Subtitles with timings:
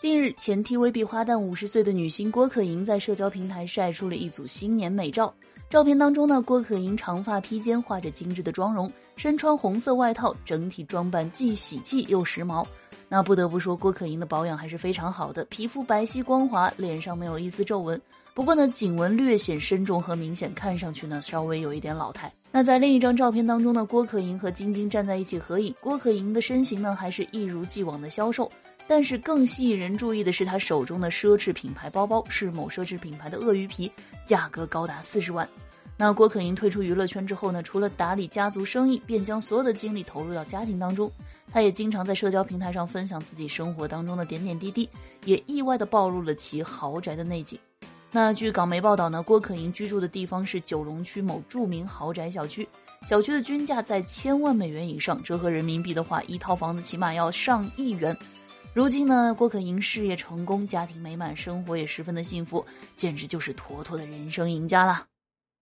[0.00, 5.30] 近日，前 TVB 花旦五十岁的女星郭可盈在社交平台晒出了一组新年美照。
[5.68, 12.66] 照片当中呢，郭可盈长发披肩，画着精致的妆容，身穿红色外套，整体装扮既喜气又时髦。
[13.12, 18.00] 那不得不说，郭可盈的保养还是非常好的，皮肤白皙光滑，脸上没有一丝皱纹。
[18.34, 22.32] 不过呢，颈纹略显深重和明显，看上去呢稍微有一点老态。
[22.52, 28.48] 那在另一张照片当中呢，郭可盈和晶晶站在一起合影，郭可盈的身形呢还是一如既往的消瘦。
[28.86, 33.90] 但是更吸引人注意的是，他手中的奢侈品牌包包是某奢侈品牌的鳄鱼皮，
[34.24, 35.48] 价格高达四十万。
[35.96, 41.10] 那郭可盈退出娱乐圈之后呢，除了打理家族生意，便将所有的精力投入到家庭当中。
[41.52, 44.88] 他也经常在社交平台上分享自己生活当中的点点滴滴，
[45.24, 47.58] 也意外的暴露了其豪宅的内景。
[48.12, 52.68] 那据港媒报道呢，郭可盈居住的地方是九龙区某著名豪宅小区，
[53.06, 58.16] 小区的均价在千万美元以上，折合人民币的话，一套房子起码要上亿元。
[58.72, 65.09] 如今呢，郭可盈事业成功，家庭美满，生活也十分的幸福，简直就是妥妥的人生赢家了。